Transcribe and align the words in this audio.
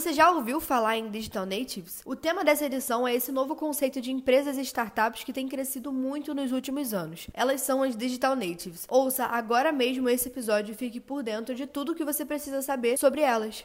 Você 0.00 0.14
já 0.14 0.30
ouviu 0.30 0.62
falar 0.62 0.96
em 0.96 1.10
Digital 1.10 1.44
Natives? 1.44 2.00
O 2.06 2.16
tema 2.16 2.42
dessa 2.42 2.64
edição 2.64 3.06
é 3.06 3.14
esse 3.14 3.30
novo 3.30 3.54
conceito 3.54 4.00
de 4.00 4.10
empresas 4.10 4.56
e 4.56 4.62
startups 4.62 5.24
que 5.24 5.32
tem 5.32 5.46
crescido 5.46 5.92
muito 5.92 6.34
nos 6.34 6.52
últimos 6.52 6.94
anos. 6.94 7.26
Elas 7.34 7.60
são 7.60 7.82
as 7.82 7.94
Digital 7.94 8.34
Natives. 8.34 8.86
Ouça 8.88 9.26
agora 9.26 9.70
mesmo 9.70 10.08
esse 10.08 10.28
episódio 10.28 10.72
e 10.72 10.74
fique 10.74 11.00
por 11.00 11.22
dentro 11.22 11.54
de 11.54 11.66
tudo 11.66 11.94
que 11.94 12.02
você 12.02 12.24
precisa 12.24 12.62
saber 12.62 12.96
sobre 12.96 13.20
elas. 13.20 13.62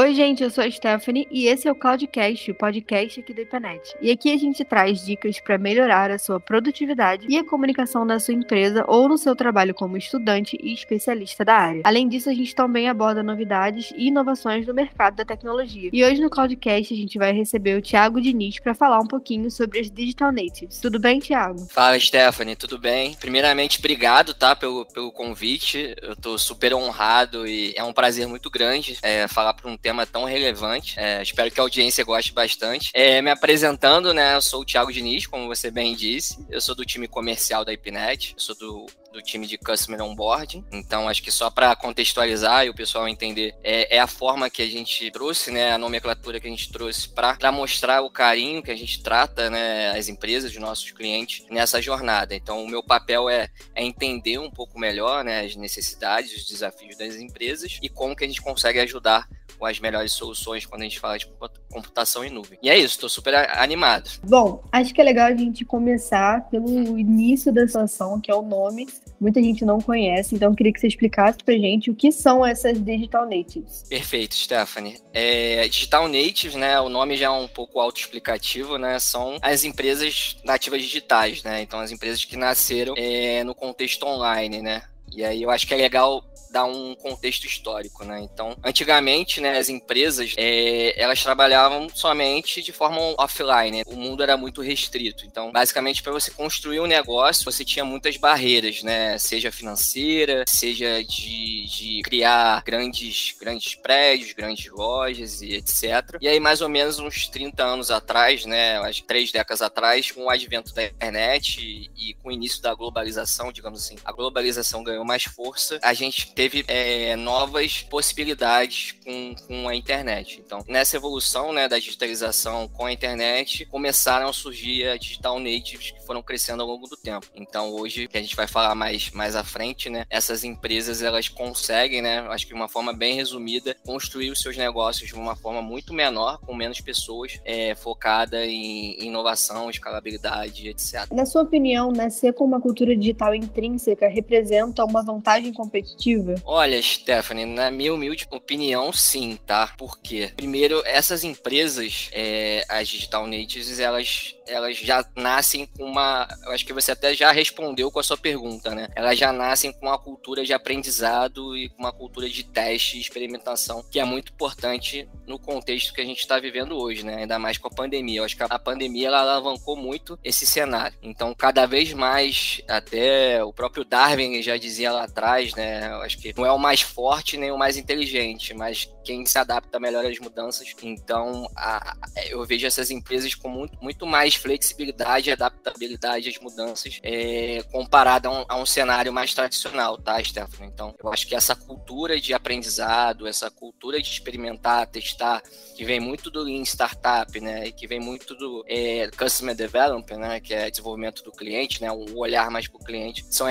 Oi, 0.00 0.14
gente, 0.14 0.42
eu 0.42 0.48
sou 0.48 0.64
a 0.64 0.70
Stephanie 0.70 1.28
e 1.30 1.46
esse 1.46 1.68
é 1.68 1.70
o 1.70 1.74
Cloudcast, 1.74 2.50
o 2.50 2.54
podcast 2.54 3.20
aqui 3.20 3.34
do 3.34 3.42
IPNET. 3.42 3.94
E 4.00 4.10
aqui 4.10 4.32
a 4.32 4.36
gente 4.38 4.64
traz 4.64 5.04
dicas 5.04 5.38
para 5.40 5.58
melhorar 5.58 6.10
a 6.10 6.18
sua 6.18 6.40
produtividade 6.40 7.26
e 7.28 7.36
a 7.36 7.44
comunicação 7.44 8.02
na 8.02 8.18
sua 8.18 8.32
empresa 8.32 8.82
ou 8.88 9.06
no 9.10 9.18
seu 9.18 9.36
trabalho 9.36 9.74
como 9.74 9.98
estudante 9.98 10.58
e 10.62 10.72
especialista 10.72 11.44
da 11.44 11.54
área. 11.54 11.82
Além 11.84 12.08
disso, 12.08 12.30
a 12.30 12.32
gente 12.32 12.54
também 12.54 12.88
aborda 12.88 13.22
novidades 13.22 13.92
e 13.94 14.06
inovações 14.06 14.66
no 14.66 14.72
mercado 14.72 15.16
da 15.16 15.24
tecnologia. 15.26 15.90
E 15.92 16.02
hoje 16.02 16.18
no 16.18 16.30
Cloudcast 16.30 16.94
a 16.94 16.96
gente 16.96 17.18
vai 17.18 17.34
receber 17.34 17.76
o 17.76 17.82
Thiago 17.82 18.22
Diniz 18.22 18.58
para 18.58 18.72
falar 18.72 19.00
um 19.00 19.06
pouquinho 19.06 19.50
sobre 19.50 19.80
as 19.80 19.90
Digital 19.90 20.32
Natives. 20.32 20.78
Tudo 20.78 20.98
bem, 20.98 21.20
Thiago? 21.20 21.68
Fala, 21.68 22.00
Stephanie, 22.00 22.56
tudo 22.56 22.78
bem? 22.78 23.12
Primeiramente, 23.20 23.78
obrigado, 23.78 24.32
tá, 24.32 24.56
pelo, 24.56 24.86
pelo 24.86 25.12
convite. 25.12 25.94
Eu 26.00 26.16
tô 26.16 26.38
super 26.38 26.72
honrado 26.72 27.46
e 27.46 27.74
é 27.76 27.84
um 27.84 27.92
prazer 27.92 28.26
muito 28.26 28.48
grande 28.48 28.96
é, 29.02 29.28
falar 29.28 29.52
para 29.52 29.70
um 29.70 29.76
tema 29.76 29.89
tema 29.90 30.06
tão 30.06 30.24
relevante. 30.24 30.94
É, 30.96 31.20
espero 31.20 31.50
que 31.50 31.58
a 31.58 31.64
audiência 31.64 32.04
goste 32.04 32.32
bastante. 32.32 32.90
É, 32.94 33.20
me 33.20 33.30
apresentando, 33.30 34.14
né? 34.14 34.36
Eu 34.36 34.42
sou 34.42 34.62
o 34.62 34.64
Thiago 34.64 34.92
Diniz, 34.92 35.26
como 35.26 35.48
você 35.48 35.68
bem 35.68 35.96
disse. 35.96 36.38
Eu 36.48 36.60
sou 36.60 36.76
do 36.76 36.84
time 36.84 37.08
comercial 37.08 37.64
da 37.64 37.72
IPNET. 37.72 38.34
Eu 38.34 38.40
sou 38.40 38.54
do 38.54 38.86
do 39.12 39.20
time 39.20 39.46
de 39.46 39.58
Customer 39.58 40.00
Onboarding. 40.02 40.64
Então, 40.72 41.08
acho 41.08 41.22
que 41.22 41.30
só 41.30 41.50
para 41.50 41.74
contextualizar 41.76 42.64
e 42.64 42.70
o 42.70 42.74
pessoal 42.74 43.08
entender, 43.08 43.54
é, 43.62 43.96
é, 43.96 44.00
a 44.00 44.06
forma 44.06 44.48
que 44.48 44.62
a 44.62 44.66
gente 44.66 45.10
trouxe, 45.10 45.50
né, 45.50 45.72
a 45.72 45.78
nomenclatura 45.78 46.40
que 46.40 46.46
a 46.46 46.50
gente 46.50 46.70
trouxe 46.70 47.08
para 47.08 47.52
mostrar 47.52 48.02
o 48.02 48.10
carinho 48.10 48.62
que 48.62 48.70
a 48.70 48.76
gente 48.76 49.02
trata, 49.02 49.50
né, 49.50 49.90
as 49.90 50.08
empresas, 50.08 50.52
os 50.52 50.58
nossos 50.58 50.90
clientes 50.90 51.44
nessa 51.50 51.80
jornada. 51.82 52.34
Então, 52.34 52.62
o 52.62 52.68
meu 52.68 52.82
papel 52.82 53.28
é, 53.28 53.48
é 53.74 53.84
entender 53.84 54.38
um 54.38 54.50
pouco 54.50 54.78
melhor, 54.78 55.24
né, 55.24 55.40
as 55.40 55.56
necessidades, 55.56 56.36
os 56.36 56.46
desafios 56.46 56.96
das 56.96 57.16
empresas 57.16 57.78
e 57.82 57.88
como 57.88 58.14
que 58.14 58.24
a 58.24 58.28
gente 58.28 58.42
consegue 58.42 58.80
ajudar 58.80 59.28
as 59.66 59.78
melhores 59.80 60.12
soluções 60.12 60.66
quando 60.66 60.82
a 60.82 60.84
gente 60.84 61.00
fala 61.00 61.18
de 61.18 61.28
computação 61.70 62.24
em 62.24 62.30
nuvem. 62.30 62.58
E 62.62 62.68
é 62.68 62.76
isso, 62.76 62.94
estou 62.94 63.08
super 63.08 63.34
animado. 63.58 64.10
Bom, 64.24 64.62
acho 64.72 64.92
que 64.94 65.00
é 65.00 65.04
legal 65.04 65.26
a 65.26 65.34
gente 65.34 65.64
começar 65.64 66.48
pelo 66.48 66.98
início 66.98 67.52
da 67.52 67.66
situação, 67.66 68.20
que 68.20 68.30
é 68.30 68.34
o 68.34 68.42
nome. 68.42 68.88
Muita 69.20 69.42
gente 69.42 69.64
não 69.64 69.80
conhece, 69.80 70.34
então 70.34 70.50
eu 70.50 70.56
queria 70.56 70.72
que 70.72 70.80
você 70.80 70.86
explicasse 70.86 71.38
pra 71.44 71.54
gente 71.54 71.90
o 71.90 71.94
que 71.94 72.10
são 72.10 72.44
essas 72.44 72.80
Digital 72.80 73.28
Natives. 73.28 73.84
Perfeito, 73.88 74.34
Stephanie. 74.34 74.98
É, 75.12 75.68
digital 75.68 76.08
Natives, 76.08 76.54
né, 76.54 76.80
o 76.80 76.88
nome 76.88 77.16
já 77.16 77.26
é 77.26 77.30
um 77.30 77.48
pouco 77.48 77.80
autoexplicativo, 77.80 78.78
né, 78.78 78.98
são 78.98 79.36
as 79.42 79.64
empresas 79.64 80.36
nativas 80.44 80.80
digitais, 80.80 81.42
né, 81.42 81.62
então 81.62 81.80
as 81.80 81.92
empresas 81.92 82.24
que 82.24 82.36
nasceram 82.36 82.94
é, 82.96 83.44
no 83.44 83.54
contexto 83.54 84.06
online, 84.06 84.62
né, 84.62 84.82
e 85.12 85.24
aí 85.24 85.42
eu 85.42 85.50
acho 85.50 85.66
que 85.66 85.74
é 85.74 85.76
legal 85.76 86.24
dar 86.50 86.64
um 86.64 86.94
contexto 86.94 87.46
histórico, 87.46 88.04
né? 88.04 88.20
Então, 88.20 88.56
antigamente, 88.62 89.40
né, 89.40 89.56
as 89.58 89.68
empresas, 89.68 90.34
é, 90.36 91.00
elas 91.00 91.22
trabalhavam 91.22 91.88
somente 91.94 92.60
de 92.60 92.72
forma 92.72 93.00
offline. 93.18 93.78
Né? 93.78 93.82
O 93.86 93.96
mundo 93.96 94.22
era 94.22 94.36
muito 94.36 94.60
restrito. 94.60 95.24
Então, 95.24 95.52
basicamente, 95.52 96.02
para 96.02 96.12
você 96.12 96.30
construir 96.30 96.80
um 96.80 96.86
negócio, 96.86 97.44
você 97.44 97.64
tinha 97.64 97.84
muitas 97.84 98.16
barreiras, 98.16 98.82
né? 98.82 99.16
Seja 99.18 99.52
financeira, 99.52 100.44
seja 100.48 101.02
de, 101.04 101.66
de 101.66 102.02
criar 102.02 102.62
grandes, 102.64 103.34
grandes 103.40 103.74
prédios, 103.76 104.32
grandes 104.32 104.70
lojas 104.70 105.42
e 105.42 105.54
etc. 105.54 106.18
E 106.20 106.28
aí, 106.28 106.40
mais 106.40 106.60
ou 106.60 106.68
menos 106.68 106.98
uns 106.98 107.28
30 107.28 107.62
anos 107.62 107.90
atrás, 107.90 108.44
né? 108.44 108.78
Acho 108.78 109.04
três 109.04 109.30
décadas 109.30 109.62
atrás, 109.62 110.10
com 110.10 110.24
o 110.24 110.30
advento 110.30 110.74
da 110.74 110.84
internet 110.84 111.60
e, 111.60 112.10
e 112.10 112.14
com 112.14 112.28
o 112.28 112.32
início 112.32 112.60
da 112.60 112.74
globalização, 112.74 113.52
digamos 113.52 113.84
assim, 113.84 113.96
a 114.04 114.12
globalização 114.12 114.82
ganhou 114.82 114.99
mais 115.04 115.24
força. 115.24 115.78
A 115.82 115.94
gente 115.94 116.32
teve 116.32 116.64
é, 116.68 117.16
novas 117.16 117.82
possibilidades 117.82 118.94
com, 119.04 119.34
com 119.46 119.68
a 119.68 119.74
internet. 119.74 120.42
Então, 120.44 120.64
nessa 120.68 120.96
evolução 120.96 121.52
né, 121.52 121.68
da 121.68 121.78
digitalização 121.78 122.68
com 122.68 122.86
a 122.86 122.92
internet, 122.92 123.64
começaram 123.66 124.28
a 124.28 124.32
surgir 124.32 124.86
a 124.88 124.96
digital 124.96 125.38
natives 125.38 125.90
que 125.90 126.04
foram 126.06 126.22
crescendo 126.22 126.62
ao 126.62 126.68
longo 126.68 126.86
do 126.86 126.96
tempo. 126.96 127.26
Então, 127.34 127.70
hoje, 127.70 128.08
que 128.08 128.18
a 128.18 128.22
gente 128.22 128.36
vai 128.36 128.46
falar 128.46 128.74
mais, 128.74 129.10
mais 129.10 129.36
à 129.36 129.44
frente, 129.44 129.88
né, 129.88 130.04
essas 130.10 130.44
empresas 130.44 131.02
elas 131.02 131.28
conseguem, 131.28 132.02
né, 132.02 132.20
acho 132.28 132.46
que 132.46 132.52
de 132.52 132.58
uma 132.58 132.68
forma 132.68 132.92
bem 132.92 133.14
resumida, 133.14 133.76
construir 133.84 134.30
os 134.30 134.40
seus 134.40 134.56
negócios 134.56 135.08
de 135.08 135.14
uma 135.14 135.36
forma 135.36 135.62
muito 135.62 135.92
menor, 135.92 136.38
com 136.38 136.54
menos 136.54 136.80
pessoas, 136.80 137.40
é, 137.44 137.74
focada 137.74 138.44
em 138.44 139.00
inovação, 139.04 139.70
escalabilidade, 139.70 140.68
etc. 140.68 141.06
Na 141.12 141.26
sua 141.26 141.42
opinião, 141.42 141.92
nascer 141.92 142.32
com 142.32 142.44
uma 142.44 142.60
cultura 142.60 142.96
digital 142.96 143.34
intrínseca 143.34 144.08
representa 144.08 144.84
uma 144.90 145.02
vantagem 145.02 145.52
competitiva? 145.52 146.34
Olha, 146.44 146.80
Stephanie, 146.82 147.46
na 147.46 147.70
minha 147.70 147.94
humilde 147.94 148.26
opinião, 148.30 148.92
sim, 148.92 149.38
tá? 149.46 149.68
Por 149.78 149.98
quê? 150.00 150.30
Primeiro, 150.36 150.82
essas 150.84 151.24
empresas, 151.24 152.10
é, 152.12 152.64
as 152.68 152.88
digital 152.88 153.26
natives, 153.26 153.80
elas 153.80 154.34
elas 154.50 154.76
já 154.76 155.04
nascem 155.16 155.66
com 155.66 155.84
uma. 155.84 156.28
Eu 156.44 156.52
acho 156.52 156.66
que 156.66 156.72
você 156.72 156.92
até 156.92 157.14
já 157.14 157.30
respondeu 157.30 157.90
com 157.90 158.00
a 158.00 158.02
sua 158.02 158.16
pergunta, 158.16 158.74
né? 158.74 158.88
Elas 158.94 159.18
já 159.18 159.32
nascem 159.32 159.72
com 159.72 159.86
uma 159.86 159.98
cultura 159.98 160.44
de 160.44 160.52
aprendizado 160.52 161.56
e 161.56 161.68
com 161.70 161.78
uma 161.78 161.92
cultura 161.92 162.28
de 162.28 162.44
teste 162.44 162.98
e 162.98 163.00
experimentação, 163.00 163.82
que 163.90 164.00
é 164.00 164.04
muito 164.04 164.32
importante 164.32 165.08
no 165.26 165.38
contexto 165.38 165.94
que 165.94 166.00
a 166.00 166.04
gente 166.04 166.20
está 166.20 166.38
vivendo 166.38 166.76
hoje, 166.76 167.04
né? 167.04 167.16
Ainda 167.16 167.38
mais 167.38 167.56
com 167.56 167.68
a 167.68 167.70
pandemia. 167.70 168.20
Eu 168.20 168.24
acho 168.24 168.36
que 168.36 168.42
a 168.42 168.58
pandemia 168.58 169.08
ela 169.08 169.20
alavancou 169.20 169.76
muito 169.76 170.18
esse 170.24 170.44
cenário. 170.44 170.96
Então, 171.02 171.34
cada 171.34 171.66
vez 171.66 171.92
mais, 171.92 172.60
até 172.68 173.42
o 173.44 173.52
próprio 173.52 173.84
Darwin 173.84 174.42
já 174.42 174.56
dizia 174.56 174.92
lá 174.92 175.04
atrás, 175.04 175.54
né? 175.54 175.88
Eu 175.92 176.02
acho 176.02 176.18
que 176.18 176.34
não 176.36 176.44
é 176.44 176.52
o 176.52 176.58
mais 176.58 176.80
forte 176.80 177.36
nem 177.36 177.52
o 177.52 177.58
mais 177.58 177.76
inteligente, 177.76 178.52
mas 178.54 178.90
quem 179.04 179.24
se 179.24 179.38
adapta 179.38 179.78
melhor 179.78 180.04
às 180.04 180.18
mudanças. 180.18 180.74
Então, 180.82 181.48
a, 181.56 181.96
eu 182.28 182.44
vejo 182.44 182.66
essas 182.66 182.90
empresas 182.90 183.34
com 183.34 183.48
muito, 183.48 183.78
muito 183.82 184.06
mais 184.06 184.34
flexibilidade 184.40 185.28
e 185.28 185.32
adaptabilidade 185.32 186.28
às 186.28 186.38
mudanças 186.38 186.98
é, 187.02 187.62
comparado 187.70 188.28
a 188.28 188.30
um, 188.30 188.44
a 188.48 188.56
um, 188.56 188.66
cenário 188.66 189.12
mais 189.12 189.34
tradicional, 189.34 189.98
tá, 189.98 190.22
Stefano? 190.22 190.64
Então, 190.64 190.94
eu 191.02 191.12
acho 191.12 191.26
que 191.26 191.34
essa 191.34 191.54
cultura 191.54 192.20
de 192.20 192.32
aprendizado, 192.32 193.26
essa 193.26 193.50
cultura 193.50 194.00
de 194.00 194.08
experimentar, 194.08 194.86
testar, 194.86 195.42
que 195.76 195.84
vem 195.84 196.00
muito 196.00 196.30
do 196.30 196.42
Lean 196.42 196.62
Startup, 196.62 197.40
né, 197.40 197.68
e 197.68 197.72
que 197.72 197.86
vem 197.86 198.00
muito 198.00 198.34
do 198.34 198.64
é, 198.66 199.08
Customer 199.16 199.54
Development, 199.54 200.18
né, 200.18 200.40
que 200.40 200.54
é 200.54 200.70
desenvolvimento 200.70 201.22
do 201.22 201.32
cliente, 201.32 201.82
né, 201.82 201.90
o 201.90 202.18
olhar 202.18 202.50
mais 202.50 202.66
para 202.66 202.80
o 202.80 202.84
cliente, 202.84 203.24
são, 203.30 203.46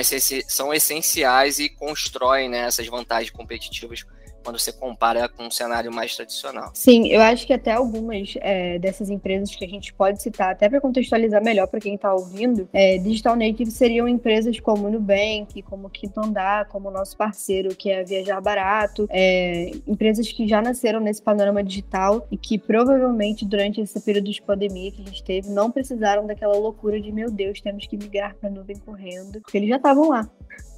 são 0.47 0.73
essenciais 0.73 1.59
e 1.59 1.69
constroem 1.69 2.49
né, 2.49 2.59
essas 2.59 2.87
vantagens 2.87 3.31
competitivas 3.31 4.03
quando 4.43 4.59
você 4.59 4.71
compara 4.71 5.27
com 5.29 5.47
um 5.47 5.51
cenário 5.51 5.93
mais 5.93 6.15
tradicional. 6.15 6.71
Sim, 6.73 7.07
eu 7.07 7.21
acho 7.21 7.45
que 7.45 7.53
até 7.53 7.71
algumas 7.71 8.33
é, 8.37 8.79
dessas 8.79 9.09
empresas 9.09 9.55
que 9.55 9.63
a 9.63 9.67
gente 9.67 9.93
pode 9.93 10.21
citar, 10.21 10.51
até 10.51 10.69
para 10.69 10.81
contextualizar 10.81 11.43
melhor 11.43 11.67
para 11.67 11.79
quem 11.79 11.95
está 11.95 12.13
ouvindo, 12.13 12.67
é, 12.73 12.97
Digital 12.97 13.35
Native 13.35 13.71
seriam 13.71 14.07
empresas 14.07 14.59
como 14.59 14.87
o 14.87 14.91
Nubank, 14.91 15.61
como 15.63 15.89
Andar, 16.17 16.67
como 16.67 16.89
o 16.89 16.91
nosso 16.91 17.15
parceiro 17.15 17.75
que 17.75 17.89
é 17.89 18.03
Viajar 18.03 18.41
Barato, 18.41 19.07
é, 19.09 19.71
empresas 19.87 20.31
que 20.31 20.47
já 20.47 20.61
nasceram 20.61 20.99
nesse 20.99 21.21
panorama 21.21 21.63
digital 21.63 22.27
e 22.31 22.37
que 22.37 22.57
provavelmente 22.57 23.45
durante 23.45 23.81
esse 23.81 23.99
período 24.01 24.31
de 24.31 24.41
pandemia 24.41 24.91
que 24.91 25.01
a 25.01 25.05
gente 25.05 25.23
teve 25.23 25.49
não 25.49 25.71
precisaram 25.71 26.25
daquela 26.25 26.55
loucura 26.57 26.99
de 26.99 27.11
meu 27.11 27.29
Deus, 27.29 27.61
temos 27.61 27.85
que 27.87 27.97
migrar 27.97 28.35
para 28.35 28.49
nuvem 28.49 28.77
correndo, 28.77 29.39
porque 29.41 29.57
eles 29.57 29.69
já 29.69 29.77
estavam 29.77 30.09
lá. 30.09 30.29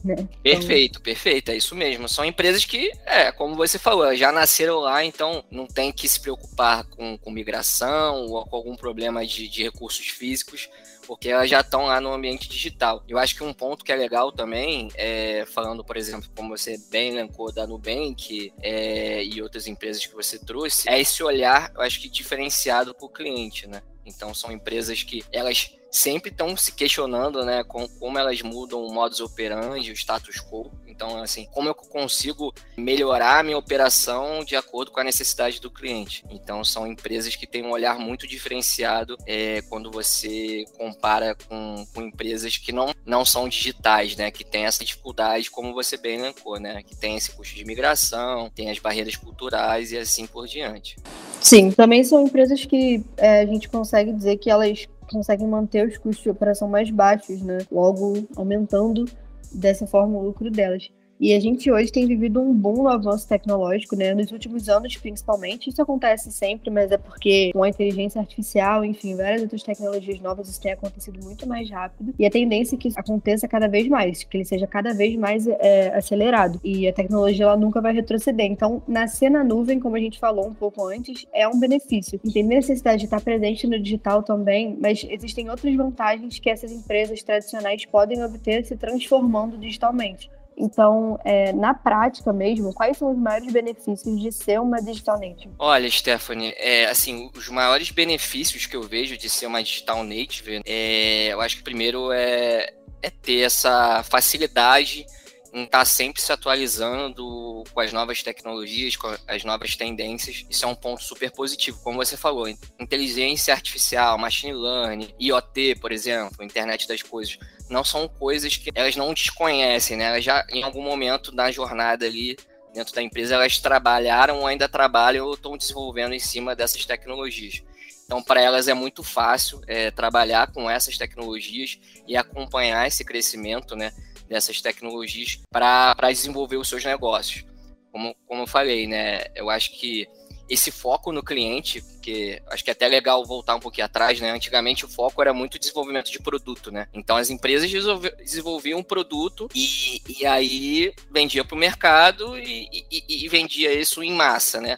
Né? 0.03 0.15
Perfeito, 0.41 0.93
então... 0.93 1.01
perfeito, 1.03 1.51
é 1.51 1.55
isso 1.55 1.75
mesmo. 1.75 2.09
São 2.09 2.25
empresas 2.25 2.65
que, 2.65 2.91
é, 3.05 3.31
como 3.31 3.50
você 3.55 3.79
falou, 3.79 4.15
já 4.15 4.31
nasceram 4.31 4.79
lá, 4.79 5.03
então 5.03 5.43
não 5.49 5.65
tem 5.67 5.91
que 5.91 6.07
se 6.07 6.19
preocupar 6.19 6.85
com, 6.85 7.17
com 7.17 7.31
migração 7.31 8.27
ou 8.27 8.45
com 8.45 8.55
algum 8.55 8.75
problema 8.75 9.25
de, 9.25 9.47
de 9.47 9.63
recursos 9.63 10.07
físicos, 10.07 10.69
porque 11.05 11.29
elas 11.29 11.49
já 11.49 11.61
estão 11.61 11.85
lá 11.85 11.99
no 11.99 12.13
ambiente 12.13 12.47
digital. 12.47 13.03
Eu 13.07 13.17
acho 13.17 13.35
que 13.35 13.43
um 13.43 13.53
ponto 13.53 13.83
que 13.83 13.91
é 13.91 13.95
legal 13.95 14.31
também, 14.31 14.89
é, 14.95 15.45
falando, 15.45 15.83
por 15.83 15.97
exemplo, 15.97 16.29
como 16.35 16.55
você 16.55 16.77
bem 16.89 17.09
elencou 17.11 17.51
da 17.51 17.67
Nubank 17.67 18.53
é, 18.61 19.23
e 19.23 19.41
outras 19.41 19.67
empresas 19.67 20.05
que 20.05 20.13
você 20.13 20.37
trouxe, 20.39 20.89
é 20.89 20.99
esse 20.99 21.23
olhar, 21.23 21.71
eu 21.75 21.81
acho 21.81 21.99
que 21.99 22.09
diferenciado 22.09 22.93
para 22.93 23.05
o 23.05 23.09
cliente, 23.09 23.67
né? 23.67 23.81
Então 24.05 24.33
são 24.33 24.51
empresas 24.51 25.03
que 25.03 25.23
elas 25.31 25.71
sempre 25.91 26.31
estão 26.31 26.55
se 26.55 26.71
questionando, 26.71 27.43
né, 27.43 27.63
com 27.65 27.87
como 27.87 28.17
elas 28.17 28.41
mudam 28.41 28.83
o 28.83 28.93
modus 28.93 29.19
operandi, 29.19 29.91
o 29.91 29.93
status 29.93 30.39
quo. 30.39 30.71
Então, 30.91 31.17
assim, 31.17 31.47
como 31.51 31.69
eu 31.69 31.73
consigo 31.73 32.53
melhorar 32.77 33.39
a 33.39 33.43
minha 33.43 33.57
operação 33.57 34.43
de 34.43 34.55
acordo 34.55 34.91
com 34.91 34.99
a 34.99 35.03
necessidade 35.03 35.59
do 35.59 35.71
cliente? 35.71 36.23
Então, 36.29 36.63
são 36.63 36.85
empresas 36.85 37.35
que 37.35 37.47
têm 37.47 37.63
um 37.63 37.71
olhar 37.71 37.97
muito 37.97 38.27
diferenciado 38.27 39.17
é, 39.25 39.61
quando 39.63 39.89
você 39.89 40.65
compara 40.77 41.35
com, 41.47 41.85
com, 41.93 42.01
empresas 42.01 42.57
que 42.57 42.71
não, 42.71 42.93
não 43.05 43.23
são 43.23 43.47
digitais, 43.47 44.15
né? 44.15 44.29
Que 44.29 44.43
tem 44.43 44.65
essa 44.65 44.83
dificuldade, 44.83 45.49
como 45.49 45.73
você 45.73 45.97
bem 45.97 46.19
elencou, 46.19 46.59
né? 46.59 46.83
Que 46.83 46.95
tem 46.95 47.15
esse 47.15 47.31
custo 47.31 47.55
de 47.55 47.65
migração, 47.65 48.49
tem 48.49 48.69
as 48.69 48.79
barreiras 48.79 49.15
culturais 49.15 49.91
e 49.91 49.97
assim 49.97 50.27
por 50.27 50.47
diante. 50.47 50.97
Sim, 51.39 51.71
também 51.71 52.03
são 52.03 52.23
empresas 52.23 52.65
que 52.65 53.03
é, 53.17 53.41
a 53.41 53.45
gente 53.45 53.69
consegue 53.69 54.11
dizer 54.11 54.37
que 54.37 54.49
elas 54.49 54.87
conseguem 55.09 55.47
manter 55.47 55.87
os 55.87 55.97
custos 55.97 56.23
de 56.23 56.29
operação 56.29 56.67
mais 56.67 56.89
baixos, 56.89 57.41
né? 57.41 57.59
Logo 57.71 58.27
aumentando 58.35 59.05
dessa 59.53 59.85
forma 59.87 60.17
o 60.17 60.23
lucro 60.23 60.49
delas. 60.49 60.89
E 61.21 61.35
a 61.35 61.39
gente 61.39 61.71
hoje 61.71 61.91
tem 61.91 62.07
vivido 62.07 62.41
um 62.41 62.51
boom 62.51 62.81
no 62.81 62.89
avanço 62.89 63.27
tecnológico, 63.27 63.95
né? 63.95 64.11
Nos 64.11 64.31
últimos 64.31 64.67
anos, 64.67 64.97
principalmente. 64.97 65.69
Isso 65.69 65.79
acontece 65.79 66.31
sempre, 66.31 66.71
mas 66.71 66.91
é 66.91 66.97
porque 66.97 67.51
com 67.53 67.61
a 67.61 67.69
inteligência 67.69 68.19
artificial, 68.19 68.83
enfim, 68.83 69.15
várias 69.15 69.43
outras 69.43 69.61
tecnologias 69.61 70.19
novas, 70.19 70.49
isso 70.49 70.59
tem 70.59 70.71
acontecido 70.71 71.23
muito 71.23 71.47
mais 71.47 71.69
rápido. 71.69 72.15
E 72.17 72.25
a 72.25 72.31
tendência 72.31 72.75
é 72.75 72.79
que 72.79 72.87
isso 72.87 72.99
aconteça 72.99 73.47
cada 73.47 73.67
vez 73.67 73.87
mais, 73.87 74.23
que 74.23 74.35
ele 74.35 74.45
seja 74.45 74.65
cada 74.65 74.95
vez 74.95 75.15
mais 75.15 75.45
é, 75.45 75.95
acelerado. 75.95 76.59
E 76.63 76.87
a 76.87 76.93
tecnologia, 76.93 77.45
ela 77.45 77.55
nunca 77.55 77.79
vai 77.79 77.93
retroceder. 77.93 78.47
Então, 78.47 78.81
nascer 78.87 79.29
na 79.29 79.43
nuvem, 79.43 79.79
como 79.79 79.95
a 79.95 79.99
gente 79.99 80.17
falou 80.17 80.47
um 80.47 80.55
pouco 80.55 80.87
antes, 80.87 81.27
é 81.31 81.47
um 81.47 81.59
benefício. 81.59 82.19
Entender 82.25 82.55
a 82.55 82.57
necessidade 82.57 82.97
de 82.97 83.05
estar 83.05 83.21
presente 83.21 83.67
no 83.67 83.79
digital 83.79 84.23
também, 84.23 84.75
mas 84.81 85.05
existem 85.07 85.51
outras 85.51 85.75
vantagens 85.75 86.39
que 86.39 86.49
essas 86.49 86.71
empresas 86.71 87.21
tradicionais 87.21 87.85
podem 87.85 88.23
obter 88.23 88.65
se 88.65 88.75
transformando 88.75 89.55
digitalmente. 89.55 90.31
Então, 90.61 91.19
é, 91.25 91.51
na 91.53 91.73
prática 91.73 92.31
mesmo, 92.31 92.71
quais 92.71 92.97
são 92.97 93.11
os 93.11 93.17
maiores 93.17 93.51
benefícios 93.51 94.19
de 94.19 94.31
ser 94.31 94.61
uma 94.61 94.77
digital 94.79 95.19
native? 95.19 95.53
Olha, 95.57 95.89
Stephanie, 95.89 96.53
é, 96.55 96.85
assim, 96.85 97.31
os 97.35 97.49
maiores 97.49 97.89
benefícios 97.89 98.67
que 98.67 98.75
eu 98.75 98.83
vejo 98.83 99.17
de 99.17 99.27
ser 99.27 99.47
uma 99.47 99.63
digital 99.63 100.03
native, 100.03 100.61
é, 100.63 101.29
eu 101.29 101.41
acho 101.41 101.57
que 101.57 101.63
primeiro 101.63 102.11
é, 102.11 102.73
é 103.01 103.09
ter 103.09 103.39
essa 103.39 104.03
facilidade 104.03 105.05
em 105.53 105.63
estar 105.63 105.79
tá 105.79 105.85
sempre 105.85 106.21
se 106.21 106.31
atualizando 106.31 107.63
com 107.73 107.79
as 107.79 107.91
novas 107.91 108.23
tecnologias, 108.23 108.95
com 108.95 109.13
as 109.27 109.43
novas 109.43 109.75
tendências. 109.75 110.45
Isso 110.49 110.63
é 110.63 110.67
um 110.67 110.75
ponto 110.75 111.03
super 111.03 111.31
positivo. 111.31 111.79
Como 111.83 111.97
você 111.97 112.15
falou, 112.15 112.47
inteligência 112.79 113.53
artificial, 113.53 114.17
machine 114.17 114.53
learning, 114.53 115.13
IoT, 115.19 115.75
por 115.81 115.91
exemplo, 115.91 116.43
internet 116.43 116.87
das 116.87 117.01
coisas, 117.01 117.37
não 117.71 117.83
são 117.83 118.07
coisas 118.07 118.57
que 118.57 118.69
elas 118.75 118.95
não 118.95 119.13
desconhecem, 119.13 119.97
né? 119.97 120.05
Elas 120.05 120.23
já, 120.23 120.45
em 120.49 120.61
algum 120.61 120.81
momento 120.81 121.33
na 121.33 121.49
jornada 121.51 122.05
ali, 122.05 122.37
dentro 122.73 122.93
da 122.93 123.01
empresa, 123.01 123.35
elas 123.35 123.57
trabalharam 123.59 124.45
ainda 124.45 124.67
trabalham 124.67 125.25
ou 125.25 125.33
estão 125.33 125.57
desenvolvendo 125.57 126.13
em 126.13 126.19
cima 126.19 126.55
dessas 126.55 126.85
tecnologias. 126.85 127.63
Então, 128.05 128.21
para 128.21 128.41
elas 128.41 128.67
é 128.67 128.73
muito 128.73 129.03
fácil 129.03 129.61
é, 129.67 129.89
trabalhar 129.89 130.51
com 130.51 130.69
essas 130.69 130.97
tecnologias 130.97 131.79
e 132.05 132.17
acompanhar 132.17 132.85
esse 132.85 133.05
crescimento 133.05 133.73
né, 133.73 133.93
dessas 134.27 134.59
tecnologias 134.59 135.39
para 135.49 135.95
desenvolver 136.09 136.57
os 136.57 136.67
seus 136.67 136.83
negócios. 136.83 137.45
Como, 137.89 138.13
como 138.27 138.43
eu 138.43 138.47
falei, 138.47 138.85
né, 138.85 139.23
eu 139.33 139.49
acho 139.49 139.71
que 139.79 140.07
esse 140.51 140.69
foco 140.69 141.13
no 141.13 141.23
cliente, 141.23 141.81
que 142.01 142.41
acho 142.47 142.61
que 142.61 142.69
é 142.69 142.73
até 142.73 142.85
legal 142.85 143.25
voltar 143.25 143.55
um 143.55 143.59
pouquinho 143.61 143.85
atrás, 143.85 144.19
né? 144.19 144.31
Antigamente 144.31 144.83
o 144.83 144.89
foco 144.89 145.21
era 145.21 145.33
muito 145.33 145.57
desenvolvimento 145.57 146.11
de 146.11 146.19
produto, 146.19 146.69
né? 146.69 146.89
Então 146.93 147.15
as 147.15 147.29
empresas 147.29 147.71
desenvolviam 148.17 148.79
um 148.79 148.83
produto 148.83 149.47
e, 149.55 150.01
e 150.19 150.25
aí 150.25 150.93
vendia 151.09 151.45
para 151.45 151.55
o 151.55 151.57
mercado 151.57 152.37
e, 152.37 152.67
e, 152.91 153.25
e 153.25 153.29
vendia 153.29 153.73
isso 153.73 154.03
em 154.03 154.11
massa, 154.11 154.59
né? 154.59 154.77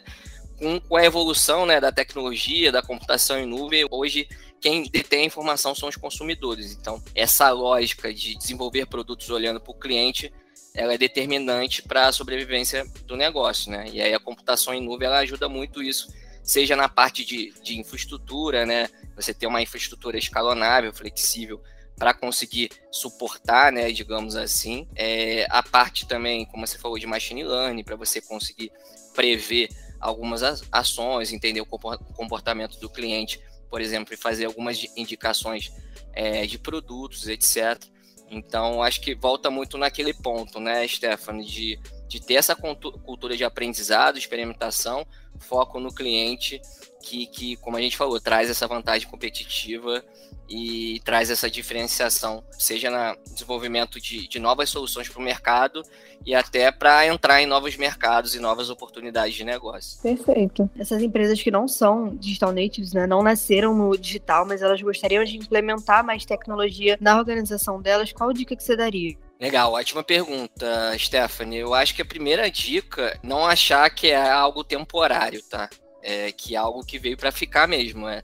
Com, 0.88 0.96
a 0.96 1.04
evolução 1.04 1.66
né, 1.66 1.80
da 1.80 1.90
tecnologia, 1.90 2.70
da 2.70 2.80
computação 2.80 3.36
em 3.36 3.44
nuvem, 3.44 3.84
hoje 3.90 4.28
quem 4.60 4.84
detém 4.84 5.22
a 5.22 5.26
informação 5.26 5.74
são 5.74 5.88
os 5.88 5.96
consumidores. 5.96 6.72
Então, 6.72 7.02
essa 7.16 7.50
lógica 7.50 8.14
de 8.14 8.38
desenvolver 8.38 8.86
produtos 8.86 9.28
olhando 9.28 9.60
para 9.60 9.72
o 9.72 9.78
cliente 9.78 10.32
ela 10.74 10.92
é 10.92 10.98
determinante 10.98 11.82
para 11.82 12.08
a 12.08 12.12
sobrevivência 12.12 12.84
do 13.06 13.16
negócio, 13.16 13.70
né? 13.70 13.86
E 13.92 14.02
aí 14.02 14.12
a 14.12 14.18
computação 14.44 14.74
em 14.74 14.82
nuvem 14.82 15.06
ela 15.06 15.18
ajuda 15.18 15.48
muito 15.48 15.82
isso, 15.82 16.12
seja 16.42 16.76
na 16.76 16.88
parte 16.88 17.24
de, 17.24 17.52
de 17.62 17.78
infraestrutura, 17.78 18.66
né? 18.66 18.88
Você 19.16 19.32
ter 19.32 19.46
uma 19.46 19.62
infraestrutura 19.62 20.18
escalonável, 20.18 20.92
flexível 20.92 21.62
para 21.96 22.12
conseguir 22.12 22.70
suportar, 22.90 23.70
né, 23.70 23.92
digamos 23.92 24.34
assim, 24.34 24.88
é, 24.96 25.46
a 25.48 25.62
parte 25.62 26.08
também, 26.08 26.44
como 26.44 26.66
você 26.66 26.76
falou, 26.76 26.98
de 26.98 27.06
machine 27.06 27.44
learning, 27.44 27.84
para 27.84 27.94
você 27.94 28.20
conseguir 28.20 28.72
prever 29.14 29.68
algumas 30.00 30.42
ações, 30.72 31.32
entender 31.32 31.60
o 31.60 31.66
comportamento 31.66 32.80
do 32.80 32.90
cliente, 32.90 33.40
por 33.70 33.80
exemplo, 33.80 34.12
e 34.12 34.16
fazer 34.16 34.44
algumas 34.46 34.84
indicações 34.96 35.72
é, 36.12 36.44
de 36.46 36.58
produtos, 36.58 37.28
etc. 37.28 37.80
Então, 38.28 38.82
acho 38.82 39.00
que 39.00 39.14
volta 39.14 39.48
muito 39.48 39.78
naquele 39.78 40.12
ponto, 40.12 40.58
né, 40.58 40.86
Stephanie, 40.88 41.46
de, 41.46 41.78
de 42.08 42.20
ter 42.20 42.34
essa 42.34 42.54
cultura 42.54 43.36
de 43.36 43.44
aprendizado, 43.44 44.18
experimentação, 44.18 45.06
foco 45.38 45.80
no 45.80 45.92
cliente, 45.92 46.60
que, 47.02 47.26
que, 47.26 47.56
como 47.56 47.76
a 47.76 47.80
gente 47.80 47.96
falou, 47.96 48.20
traz 48.20 48.48
essa 48.48 48.66
vantagem 48.66 49.08
competitiva 49.08 50.02
e 50.48 51.00
traz 51.04 51.30
essa 51.30 51.50
diferenciação, 51.50 52.44
seja 52.52 52.90
no 52.90 53.16
desenvolvimento 53.32 54.00
de, 54.00 54.28
de 54.28 54.38
novas 54.38 54.68
soluções 54.68 55.08
para 55.08 55.20
o 55.20 55.24
mercado 55.24 55.82
e 56.24 56.34
até 56.34 56.70
para 56.70 57.06
entrar 57.06 57.42
em 57.42 57.46
novos 57.46 57.76
mercados 57.76 58.34
e 58.34 58.38
novas 58.38 58.70
oportunidades 58.70 59.34
de 59.34 59.44
negócio. 59.44 60.00
Perfeito. 60.02 60.68
Essas 60.78 61.02
empresas 61.02 61.42
que 61.42 61.50
não 61.50 61.66
são 61.66 62.14
digital 62.16 62.52
natives, 62.52 62.92
né, 62.92 63.06
não 63.06 63.22
nasceram 63.22 63.74
no 63.74 63.96
digital, 63.96 64.46
mas 64.46 64.62
elas 64.62 64.80
gostariam 64.80 65.24
de 65.24 65.36
implementar 65.36 66.04
mais 66.04 66.24
tecnologia 66.24 66.96
na 67.00 67.18
organização 67.18 67.80
delas, 67.80 68.12
qual 68.12 68.32
dica 68.32 68.54
que 68.54 68.62
você 68.62 68.76
daria? 68.76 69.16
Legal, 69.40 69.72
ótima 69.72 70.02
pergunta, 70.02 70.96
Stephanie. 70.98 71.58
Eu 71.58 71.74
acho 71.74 71.94
que 71.94 72.02
a 72.02 72.06
primeira 72.06 72.50
dica, 72.50 73.18
não 73.22 73.44
achar 73.44 73.90
que 73.90 74.08
é 74.08 74.30
algo 74.30 74.62
temporário, 74.64 75.42
tá? 75.42 75.68
É, 76.02 76.30
que 76.32 76.54
é 76.54 76.58
algo 76.58 76.84
que 76.84 76.98
veio 76.98 77.16
para 77.16 77.32
ficar 77.32 77.66
mesmo. 77.66 78.08
É 78.08 78.22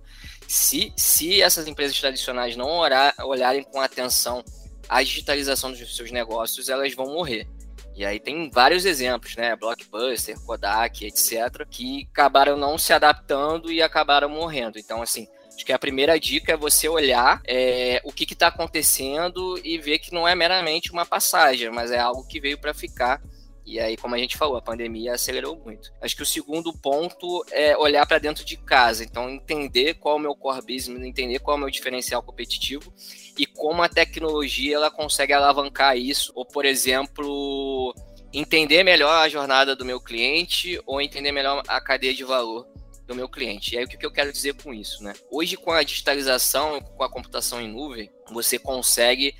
se, 0.50 0.92
se 0.96 1.40
essas 1.40 1.68
empresas 1.68 1.96
tradicionais 2.00 2.56
não 2.56 2.68
orar, 2.68 3.14
olharem 3.20 3.62
com 3.62 3.80
atenção 3.80 4.44
a 4.88 5.00
digitalização 5.00 5.70
dos 5.70 5.94
seus 5.94 6.10
negócios, 6.10 6.68
elas 6.68 6.92
vão 6.92 7.06
morrer. 7.06 7.46
E 7.94 8.04
aí 8.04 8.18
tem 8.18 8.50
vários 8.50 8.84
exemplos, 8.84 9.36
né? 9.36 9.54
Blockbuster, 9.54 10.36
Kodak, 10.40 11.06
etc., 11.06 11.64
que 11.70 12.08
acabaram 12.10 12.56
não 12.56 12.76
se 12.76 12.92
adaptando 12.92 13.70
e 13.70 13.80
acabaram 13.80 14.28
morrendo. 14.28 14.76
Então, 14.76 15.00
assim, 15.00 15.28
acho 15.60 15.66
que 15.66 15.72
a 15.74 15.78
primeira 15.78 16.18
dica 16.18 16.52
é 16.52 16.56
você 16.56 16.88
olhar 16.88 17.42
é, 17.46 18.00
o 18.02 18.10
que 18.10 18.24
está 18.24 18.46
acontecendo 18.46 19.60
e 19.62 19.76
ver 19.76 19.98
que 19.98 20.12
não 20.12 20.26
é 20.26 20.34
meramente 20.34 20.90
uma 20.90 21.04
passagem, 21.04 21.70
mas 21.70 21.90
é 21.90 21.98
algo 21.98 22.26
que 22.26 22.40
veio 22.40 22.58
para 22.58 22.72
ficar 22.72 23.20
e 23.66 23.78
aí, 23.78 23.96
como 23.96 24.14
a 24.16 24.18
gente 24.18 24.36
falou, 24.36 24.56
a 24.56 24.62
pandemia 24.62 25.14
acelerou 25.14 25.54
muito. 25.54 25.92
Acho 26.00 26.16
que 26.16 26.22
o 26.22 26.26
segundo 26.26 26.72
ponto 26.72 27.44
é 27.52 27.76
olhar 27.76 28.04
para 28.04 28.18
dentro 28.18 28.44
de 28.44 28.56
casa. 28.56 29.04
Então, 29.04 29.30
entender 29.30 29.94
qual 29.94 30.16
é 30.16 30.18
o 30.18 30.20
meu 30.20 30.34
core 30.34 30.62
business, 30.66 31.04
entender 31.04 31.38
qual 31.38 31.56
é 31.56 31.58
o 31.58 31.60
meu 31.60 31.70
diferencial 31.70 32.20
competitivo 32.20 32.92
e 33.38 33.46
como 33.46 33.80
a 33.80 33.88
tecnologia 33.88 34.74
ela 34.74 34.90
consegue 34.90 35.32
alavancar 35.32 35.96
isso. 35.96 36.32
Ou, 36.34 36.44
por 36.44 36.64
exemplo, 36.64 37.94
entender 38.32 38.82
melhor 38.82 39.22
a 39.22 39.28
jornada 39.28 39.76
do 39.76 39.84
meu 39.84 40.00
cliente 40.00 40.80
ou 40.84 41.00
entender 41.00 41.30
melhor 41.30 41.62
a 41.68 41.80
cadeia 41.80 42.14
de 42.14 42.24
valor 42.24 42.66
do 43.10 43.16
meu 43.16 43.28
cliente. 43.28 43.74
E 43.74 43.78
aí, 43.78 43.84
o 43.84 43.88
que 43.88 44.06
eu 44.06 44.10
quero 44.10 44.32
dizer 44.32 44.54
com 44.54 44.72
isso, 44.72 45.02
né? 45.02 45.12
Hoje, 45.30 45.56
com 45.56 45.72
a 45.72 45.82
digitalização, 45.82 46.80
com 46.80 47.02
a 47.02 47.10
computação 47.10 47.60
em 47.60 47.68
nuvem, 47.68 48.10
você 48.30 48.58
consegue 48.58 49.34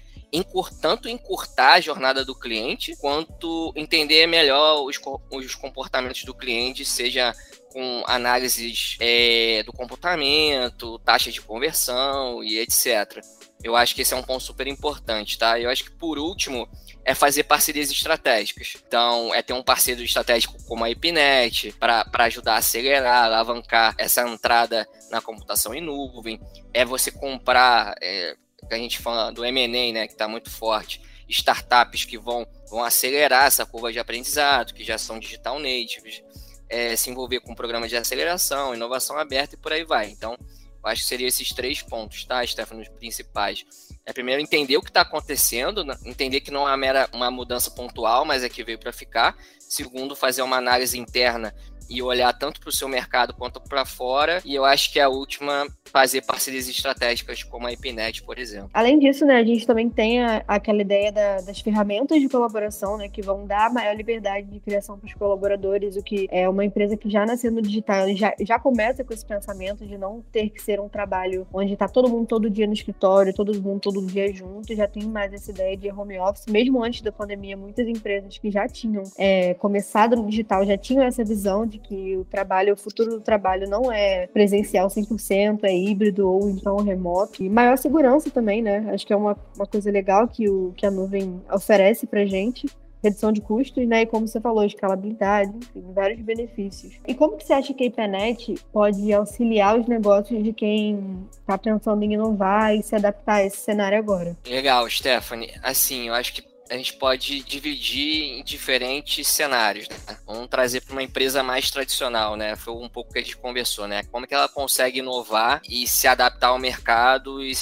tanto 0.81 1.09
encurtar 1.09 1.75
a 1.75 1.81
jornada 1.81 2.25
do 2.25 2.35
cliente, 2.35 2.97
quanto 2.97 3.73
entender 3.75 4.27
melhor 4.27 4.85
os, 4.85 4.99
os 5.31 5.55
comportamentos 5.55 6.25
do 6.25 6.35
cliente, 6.35 6.85
seja 6.85 7.33
com 7.73 8.03
análises 8.07 8.97
é, 9.01 9.63
do 9.65 9.73
comportamento, 9.73 10.99
taxa 11.01 11.31
de 11.31 11.41
conversão 11.41 12.43
e 12.43 12.59
etc. 12.59 13.21
Eu 13.63 13.77
acho 13.77 13.95
que 13.95 14.03
esse 14.03 14.15
é 14.15 14.17
um 14.17 14.23
ponto 14.23 14.43
super 14.43 14.67
importante, 14.67 15.39
tá? 15.39 15.61
Eu 15.61 15.71
acho 15.71 15.85
que 15.85 15.91
por 15.91 16.19
último 16.19 16.69
é 17.05 17.15
fazer 17.15 17.45
parcerias 17.45 17.91
estratégicas. 17.91 18.77
Então, 18.87 19.35
é 19.35 19.43
ter 19.43 19.53
um 19.53 19.63
parceiro 19.63 20.03
estratégico 20.03 20.63
como 20.67 20.85
a 20.85 20.91
IPNET 20.91 21.73
para 21.79 22.07
ajudar 22.25 22.55
a 22.55 22.59
acelerar, 22.59 23.25
alavancar 23.25 23.95
essa 23.99 24.23
entrada 24.29 24.87
na 25.11 25.21
computação 25.21 25.75
em 25.75 25.81
nuvem. 25.81 26.41
É 26.73 26.85
você 26.85 27.11
comprar 27.11 27.95
é, 28.03 28.37
a 28.69 28.79
gente 28.79 28.99
fala 28.99 29.31
do 29.31 29.45
M&A, 29.45 29.93
né, 29.93 30.07
que 30.07 30.13
está 30.13 30.29
muito 30.29 30.51
forte, 30.51 31.01
startups 31.29 32.05
que 32.05 32.19
vão, 32.19 32.47
vão 32.69 32.83
acelerar 32.83 33.47
essa 33.47 33.65
curva 33.65 33.93
de 33.93 33.99
aprendizado, 33.99 34.75
que 34.75 34.85
já 34.85 34.99
são 34.99 35.19
digital 35.19 35.59
natives, 35.59 36.23
é, 36.69 36.95
se 36.97 37.11
envolver 37.11 37.41
com 37.41 37.55
programas 37.55 37.91
de 37.91 37.97
aceleração, 37.97 38.75
inovação 38.75 39.19
aberta 39.19 39.55
e 39.55 39.59
por 39.59 39.73
aí 39.73 39.85
vai. 39.85 40.11
Então, 40.11 40.37
eu 40.83 40.91
acho 40.91 41.03
que 41.03 41.09
seriam 41.09 41.29
esses 41.29 41.51
três 41.51 41.83
pontos, 41.83 42.25
tá, 42.25 42.47
Stefano, 42.47 42.81
os 42.81 42.89
principais. 42.89 43.65
É 44.05 44.13
primeiro 44.13 44.41
entender 44.41 44.77
o 44.77 44.83
que 44.83 44.91
está 44.91 45.03
acontecendo, 45.03 45.85
né? 45.85 45.97
entender 46.05 46.41
que 46.41 46.51
não 46.51 46.63
é 46.63 46.71
uma 46.71 46.77
mera 46.77 47.09
uma 47.13 47.31
mudança 47.31 47.71
pontual, 47.71 48.25
mas 48.25 48.43
é 48.43 48.49
que 48.49 48.65
veio 48.65 48.79
para 48.79 48.93
ficar. 48.93 49.37
Segundo, 49.59 50.17
fazer 50.17 50.43
uma 50.43 50.57
análise 50.57 50.99
interna 50.99 51.55
e 51.91 52.01
olhar 52.01 52.33
tanto 52.33 52.61
para 52.61 52.71
o 52.71 52.73
seu 52.73 52.89
mercado 52.89 53.35
quanto 53.35 53.61
para 53.61 53.85
fora. 53.85 54.41
E 54.45 54.55
eu 54.55 54.65
acho 54.65 54.93
que 54.93 55.01
a 55.01 55.09
última 55.09 55.67
fazer 55.91 56.23
parcerias 56.23 56.69
estratégicas 56.69 57.43
como 57.43 57.67
a 57.67 57.73
IPNET, 57.73 58.23
por 58.23 58.39
exemplo. 58.39 58.71
Além 58.73 58.99
disso, 58.99 59.27
né, 59.27 59.37
a 59.37 59.45
gente 59.45 59.67
também 59.67 59.91
tem 59.91 60.23
a, 60.23 60.43
aquela 60.47 60.81
ideia 60.81 61.11
da, 61.11 61.41
das 61.41 61.61
ferramentas 61.61 62.21
de 62.21 62.29
colaboração, 62.29 62.97
né, 62.97 63.09
que 63.09 63.21
vão 63.21 63.45
dar 63.45 63.73
maior 63.73 63.97
liberdade 63.97 64.47
de 64.47 64.61
criação 64.61 64.97
para 64.97 65.09
os 65.09 65.15
colaboradores, 65.15 65.97
o 65.97 66.03
que 66.03 66.29
é 66.31 66.49
uma 66.49 66.65
empresa 66.65 66.97
que 66.97 67.11
já 67.11 67.27
nasceu 67.27 67.51
no 67.51 67.61
digital, 67.61 68.09
já, 68.15 68.33
já 68.41 68.59
começa 68.59 69.03
com 69.03 69.13
esse 69.13 69.27
pensamento 69.27 69.85
de 69.85 69.99
não 69.99 70.23
ter 70.31 70.51
que 70.51 70.63
ser 70.63 70.81
um 70.81 70.89
trabalho 70.89 71.47
onde 71.53 71.73
está 71.73 71.89
todo 71.89 72.09
mundo 72.09 72.27
todo 72.29 72.49
dia 72.49 72.69
no 72.69 72.73
escritório, 72.73 73.35
todo 73.35 73.61
mundo 73.61 73.81
todo 73.81 74.07
dia 74.07 74.33
junto, 74.33 74.75
já 74.75 74.87
tem 74.87 75.03
mais 75.05 75.33
essa 75.33 75.51
ideia 75.51 75.77
de 75.77 75.91
home 75.91 76.19
office. 76.21 76.47
Mesmo 76.47 76.83
antes 76.85 77.01
da 77.01 77.11
pandemia, 77.11 77.57
muitas 77.57 77.89
empresas 77.89 78.39
que 78.39 78.51
já 78.51 78.69
tinham 78.69 79.03
é, 79.19 79.55
começado 79.55 80.15
no 80.15 80.29
digital 80.29 80.65
já 80.65 80.79
tinham 80.79 81.03
essa 81.03 81.25
visão 81.25 81.67
de 81.67 81.80
que 81.81 82.17
o 82.17 82.25
trabalho, 82.25 82.75
o 82.75 82.77
futuro 82.77 83.11
do 83.11 83.21
trabalho 83.21 83.69
não 83.69 83.93
é 83.93 84.27
presencial 84.29 84.89
100%, 84.89 85.61
é 85.65 85.77
híbrido 85.77 86.29
ou 86.29 86.49
então 86.49 86.77
remoto. 86.79 87.43
E 87.43 87.49
maior 87.49 87.77
segurança 87.77 88.31
também, 88.31 88.63
né? 88.63 88.89
Acho 88.93 89.07
que 89.07 89.13
é 89.13 89.17
uma, 89.17 89.37
uma 89.57 89.67
coisa 89.67 89.91
legal 89.91 90.29
que, 90.29 90.49
o, 90.49 90.73
que 90.77 90.87
a 90.87 90.91
nuvem 90.91 91.41
oferece 91.51 92.07
pra 92.07 92.25
gente 92.25 92.67
redução 93.03 93.33
de 93.33 93.41
custos, 93.41 93.87
né? 93.87 94.03
E 94.03 94.07
como 94.07 94.29
você 94.29 94.41
falou, 94.41 94.65
escalabilidade, 94.65 95.53
enfim, 95.57 95.93
vários 95.93 96.21
benefícios. 96.21 96.95
E 97.07 97.15
como 97.15 97.37
que 97.37 97.45
você 97.45 97.53
acha 97.53 97.75
que 97.75 97.85
a 97.85 97.87
IPNET 97.87 98.55
pode 98.73 99.13
auxiliar 99.13 99.79
os 99.79 99.87
negócios 99.87 100.43
de 100.43 100.53
quem 100.53 101.27
está 101.31 101.57
pensando 101.57 102.03
em 102.03 102.15
inovar 102.15 102.75
e 102.75 102.83
se 102.83 102.95
adaptar 102.95 103.37
a 103.37 103.45
esse 103.45 103.59
cenário 103.59 103.99
agora? 103.99 104.37
Legal, 104.47 104.89
Stephanie. 104.89 105.51
Assim, 105.63 106.09
eu 106.09 106.15
acho 106.15 106.35
que 106.35 106.51
a 106.71 106.77
gente 106.77 106.93
pode 106.95 107.43
dividir 107.43 108.39
em 108.39 108.45
diferentes 108.45 109.27
cenários. 109.27 109.89
Né? 109.89 109.97
Vamos 110.33 110.49
trazer 110.49 110.83
para 110.83 110.93
uma 110.93 111.03
empresa 111.03 111.43
mais 111.43 111.71
tradicional, 111.71 112.37
né? 112.37 112.57
Foi 112.57 112.75
um 112.75 112.89
pouco 112.89 113.13
que 113.13 113.19
a 113.19 113.23
gente 113.23 113.37
conversou, 113.37 113.89
né? 113.89 114.03
Como 114.05 114.27
que 114.27 114.35
ela 114.35 114.49
consegue 114.49 115.01
inovar 115.01 115.61
e 115.69 115.87
se 115.87 116.07
adaptar 116.07 116.49
ao 116.49 116.59
mercado 116.59 117.43
e, 117.43 117.53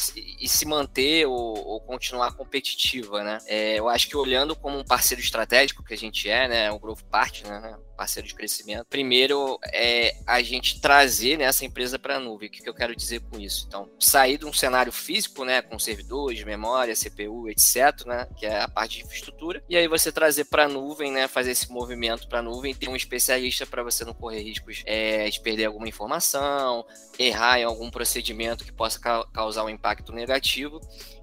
e 0.41 0.49
se 0.49 0.67
manter 0.67 1.27
ou, 1.27 1.67
ou, 1.67 1.81
continuar 1.81 2.33
competitiva, 2.33 3.23
né? 3.23 3.39
É, 3.47 3.79
eu 3.79 3.89
acho 3.89 4.09
que 4.09 4.17
olhando 4.17 4.55
como 4.55 4.79
um 4.79 4.85
parceiro 4.85 5.23
estratégico 5.23 5.85
que 5.85 5.95
a 5.95 5.99
gente 5.99 6.29
é, 6.29 6.49
né? 6.49 6.71
O 6.71 6.79
Growth 6.79 7.03
Partner, 7.11 7.61
né? 7.61 7.79
parceiro 7.99 8.29
de 8.29 8.35
crescimento. 8.35 8.87
Primeiro 8.89 9.59
é 9.73 10.15
a 10.25 10.41
gente 10.41 10.81
trazer 10.81 11.37
né, 11.37 11.45
essa 11.45 11.65
empresa 11.65 11.99
para 11.99 12.17
a 12.17 12.21
nuvem. 12.21 12.49
O 12.49 12.53
que, 12.53 12.63
que 12.63 12.69
eu 12.69 12.75
quero 12.75 12.95
dizer 12.95 13.21
com 13.23 13.41
isso? 13.41 13.65
Então, 13.67 13.91
sair 13.99 14.39
de 14.39 14.47
um 14.47 14.53
cenário 14.53 14.93
físico, 14.93 15.45
né, 15.45 15.61
com 15.61 15.77
servidores, 15.81 16.45
memória, 16.45 16.95
CPU, 16.95 17.49
etc., 17.51 18.07
né, 18.07 18.29
que 18.37 18.47
é 18.47 18.61
a 18.61 18.69
parte 18.69 18.99
de 18.99 19.05
infraestrutura, 19.05 19.63
e 19.69 19.77
aí 19.77 19.89
você 19.89 20.13
trazer 20.13 20.45
para 20.45 20.67
a 20.67 20.69
nuvem, 20.69 21.11
né, 21.11 21.27
fazer 21.27 21.51
esse 21.51 21.69
movimento 21.73 22.29
para 22.29 22.39
a 22.39 22.43
nuvem, 22.43 22.58
ter 22.75 22.89
um 22.89 22.97
especialista 22.97 23.67
para 23.67 23.83
você 23.83 24.05
não 24.05 24.15
correr 24.15 24.43
riscos 24.43 24.83
é, 24.87 25.29
de 25.29 25.41
perder 25.41 25.67
alguma 25.67 25.89
informação, 25.89 26.85
errar 27.19 27.61
em 27.61 27.65
algum 27.65 27.91
procedimento 27.91 28.65
que 28.65 28.73
possa 28.73 28.99
ca 28.99 29.25
causar 29.33 29.65
um 29.65 29.69
impacto 29.69 30.13
negativo. 30.13 30.81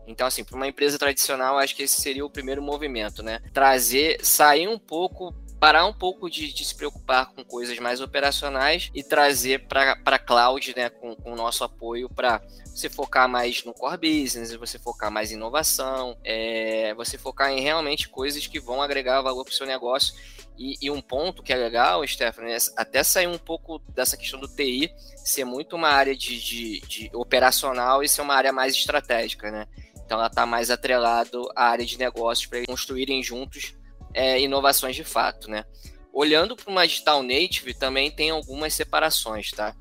Então, 0.07 0.27
assim, 0.27 0.43
para 0.43 0.55
uma 0.55 0.67
empresa 0.67 0.97
tradicional, 0.97 1.57
acho 1.57 1.75
que 1.75 1.83
esse 1.83 2.01
seria 2.01 2.25
o 2.25 2.29
primeiro 2.29 2.61
movimento, 2.61 3.23
né? 3.23 3.39
Trazer, 3.53 4.23
sair 4.23 4.67
um 4.67 4.77
pouco 4.77 5.33
parar 5.59 5.85
um 5.85 5.93
pouco 5.93 6.29
de, 6.29 6.51
de, 6.51 6.65
se 6.65 6.75
preocupar 6.75 7.27
com 7.27 7.43
coisas 7.43 7.77
mais 7.79 8.01
operacionais 8.01 8.91
e 8.93 9.03
trazer 9.03 9.65
para 9.67 9.97
a 10.05 10.19
cloud, 10.19 10.73
né, 10.75 10.89
com, 10.89 11.15
com 11.15 11.33
o 11.33 11.35
nosso 11.35 11.63
apoio 11.63 12.09
para 12.09 12.41
você 12.65 12.89
focar 12.89 13.27
mais 13.29 13.63
no 13.63 13.73
core 13.73 13.97
business, 13.97 14.53
você 14.55 14.77
focar 14.77 15.09
mais 15.09 15.31
em 15.31 15.35
inovação, 15.35 16.17
é, 16.23 16.93
você 16.95 17.17
focar 17.17 17.51
em 17.51 17.61
realmente 17.61 18.09
coisas 18.09 18.45
que 18.47 18.59
vão 18.59 18.81
agregar 18.81 19.21
valor 19.21 19.43
para 19.43 19.51
o 19.51 19.55
seu 19.55 19.65
negócio. 19.65 20.13
E, 20.57 20.77
e, 20.81 20.89
um 20.89 21.01
ponto 21.01 21.43
que 21.43 21.51
é 21.51 21.55
legal, 21.55 22.05
Stephanie, 22.07 22.53
é 22.53 22.57
até 22.77 23.03
sair 23.03 23.27
um 23.27 23.37
pouco 23.37 23.79
dessa 23.89 24.15
questão 24.15 24.39
do 24.39 24.47
TI 24.47 24.89
ser 25.17 25.43
muito 25.43 25.75
uma 25.75 25.89
área 25.89 26.15
de, 26.15 26.39
de, 26.39 26.79
de 26.81 27.11
operacional 27.13 28.01
e 28.01 28.07
ser 28.07 28.21
uma 28.21 28.35
área 28.35 28.53
mais 28.53 28.73
estratégica, 28.73 29.51
né? 29.51 29.67
Então 30.05 30.17
ela 30.17 30.27
está 30.27 30.45
mais 30.45 30.69
atrelado 30.69 31.49
à 31.55 31.65
área 31.65 31.85
de 31.85 31.97
negócios 31.97 32.45
para 32.45 32.63
construírem 32.65 33.21
juntos 33.23 33.73
é, 34.15 34.39
inovações 34.39 34.95
de 34.95 35.03
fato, 35.03 35.49
né? 35.51 35.65
Olhando 36.13 36.55
para 36.55 36.71
uma 36.71 36.87
digital 36.87 37.21
native, 37.21 37.73
também 37.73 38.09
tem 38.09 38.29
algumas 38.29 38.73
separações, 38.73 39.51
tá? 39.51 39.75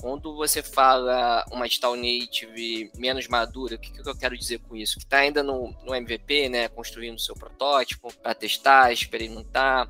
Quando 0.00 0.36
você 0.36 0.62
fala 0.62 1.44
uma 1.50 1.66
digital 1.66 1.96
native 1.96 2.92
menos 2.96 3.26
madura, 3.26 3.76
o 3.76 3.78
que, 3.78 3.90
que 3.90 4.06
eu 4.08 4.16
quero 4.16 4.36
dizer 4.36 4.58
com 4.60 4.76
isso? 4.76 4.98
Que 4.98 5.04
está 5.04 5.18
ainda 5.18 5.42
no, 5.42 5.74
no 5.82 5.94
MVP, 5.94 6.50
né? 6.50 6.68
Construindo 6.68 7.18
seu 7.18 7.34
protótipo 7.34 8.12
para 8.22 8.34
testar, 8.34 8.92
experimentar, 8.92 9.88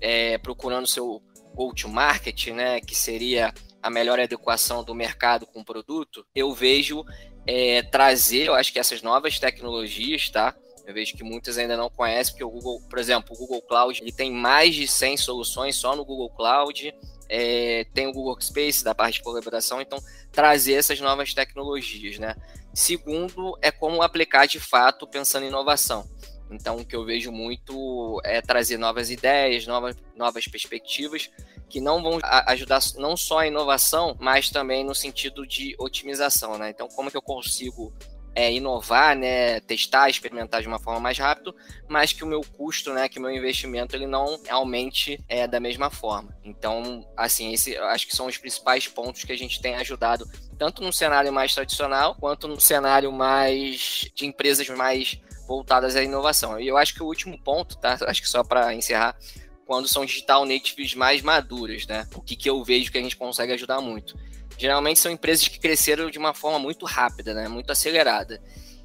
é, 0.00 0.36
procurando 0.38 0.88
seu 0.88 1.22
go-to-market, 1.54 2.48
né? 2.48 2.80
Que 2.80 2.96
seria 2.96 3.54
a 3.80 3.88
melhor 3.88 4.18
adequação 4.18 4.82
do 4.82 4.94
mercado 4.94 5.46
com 5.46 5.60
o 5.60 5.64
produto. 5.64 6.26
Eu 6.34 6.52
vejo 6.52 7.04
é, 7.46 7.82
trazer, 7.82 8.48
eu 8.48 8.54
acho 8.54 8.72
que 8.72 8.80
essas 8.80 9.00
novas 9.00 9.38
tecnologias, 9.38 10.28
tá? 10.28 10.52
Eu 10.86 10.94
vejo 10.94 11.16
que 11.16 11.24
muitas 11.24 11.58
ainda 11.58 11.76
não 11.76 11.90
conhecem, 11.90 12.32
porque 12.32 12.44
o 12.44 12.50
Google, 12.50 12.80
por 12.88 12.98
exemplo, 12.98 13.34
o 13.34 13.38
Google 13.38 13.60
Cloud, 13.62 14.00
ele 14.00 14.12
tem 14.12 14.30
mais 14.30 14.74
de 14.74 14.86
100 14.86 15.16
soluções 15.16 15.74
só 15.74 15.96
no 15.96 16.04
Google 16.04 16.30
Cloud. 16.30 16.94
É, 17.28 17.84
tem 17.92 18.06
o 18.06 18.12
Google 18.12 18.30
Workspace 18.30 18.84
da 18.84 18.94
parte 18.94 19.14
de 19.14 19.22
colaboração, 19.24 19.80
então 19.80 19.98
trazer 20.30 20.74
essas 20.74 21.00
novas 21.00 21.34
tecnologias, 21.34 22.20
né? 22.20 22.36
Segundo, 22.72 23.58
é 23.60 23.72
como 23.72 24.00
aplicar 24.00 24.46
de 24.46 24.60
fato 24.60 25.08
pensando 25.08 25.44
em 25.44 25.48
inovação. 25.48 26.08
Então, 26.50 26.76
o 26.76 26.84
que 26.84 26.94
eu 26.94 27.04
vejo 27.04 27.32
muito 27.32 28.20
é 28.24 28.40
trazer 28.40 28.76
novas 28.76 29.10
ideias, 29.10 29.66
novas, 29.66 29.96
novas 30.14 30.46
perspectivas, 30.46 31.28
que 31.68 31.80
não 31.80 32.00
vão 32.00 32.20
ajudar 32.46 32.80
não 32.96 33.16
só 33.16 33.40
a 33.40 33.46
inovação, 33.48 34.16
mas 34.20 34.50
também 34.50 34.84
no 34.84 34.94
sentido 34.94 35.44
de 35.44 35.74
otimização, 35.78 36.56
né? 36.56 36.70
Então, 36.70 36.86
como 36.88 37.10
que 37.10 37.16
eu 37.16 37.22
consigo 37.22 37.92
é, 38.36 38.52
inovar, 38.52 39.16
né, 39.16 39.60
testar, 39.60 40.10
experimentar 40.10 40.60
de 40.60 40.68
uma 40.68 40.78
forma 40.78 41.00
mais 41.00 41.18
rápida, 41.18 41.54
mas 41.88 42.12
que 42.12 42.22
o 42.22 42.26
meu 42.26 42.42
custo, 42.42 42.92
né, 42.92 43.08
que 43.08 43.18
o 43.18 43.22
meu 43.22 43.30
investimento 43.30 43.96
ele 43.96 44.06
não 44.06 44.38
aumente 44.50 45.18
é, 45.26 45.48
da 45.48 45.58
mesma 45.58 45.88
forma. 45.88 46.36
Então, 46.44 47.08
assim, 47.16 47.54
esse 47.54 47.74
acho 47.78 48.06
que 48.06 48.14
são 48.14 48.26
os 48.26 48.36
principais 48.36 48.86
pontos 48.86 49.24
que 49.24 49.32
a 49.32 49.38
gente 49.38 49.58
tem 49.58 49.74
ajudado 49.76 50.30
tanto 50.58 50.82
no 50.82 50.92
cenário 50.92 51.32
mais 51.32 51.54
tradicional 51.54 52.14
quanto 52.14 52.46
no 52.46 52.60
cenário 52.60 53.10
mais 53.10 54.10
de 54.14 54.26
empresas 54.26 54.68
mais 54.68 55.18
voltadas 55.48 55.96
à 55.96 56.02
inovação. 56.02 56.60
E 56.60 56.68
eu 56.68 56.76
acho 56.76 56.92
que 56.92 57.02
o 57.02 57.06
último 57.06 57.42
ponto, 57.42 57.78
tá? 57.78 57.96
Acho 58.06 58.20
que 58.20 58.28
só 58.28 58.44
para 58.44 58.74
encerrar, 58.74 59.16
quando 59.64 59.88
são 59.88 60.04
digital 60.04 60.44
natives 60.44 60.94
mais 60.94 61.22
maduras, 61.22 61.86
né? 61.86 62.06
O 62.14 62.20
que, 62.20 62.36
que 62.36 62.50
eu 62.50 62.62
vejo 62.62 62.92
que 62.92 62.98
a 62.98 63.02
gente 63.02 63.16
consegue 63.16 63.52
ajudar 63.52 63.80
muito 63.80 64.14
geralmente 64.58 65.00
são 65.00 65.10
empresas 65.10 65.48
que 65.48 65.58
cresceram 65.58 66.10
de 66.10 66.18
uma 66.18 66.34
forma 66.34 66.58
muito 66.58 66.84
rápida, 66.86 67.34
né? 67.34 67.48
Muito 67.48 67.70
acelerada. 67.70 68.40